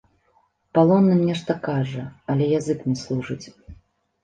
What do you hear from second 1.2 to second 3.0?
нешта кажа, але язык не